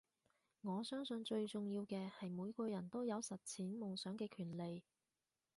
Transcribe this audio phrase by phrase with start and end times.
[0.63, 4.81] 我相信最重要嘅係每個人都有實踐夢想嘅權利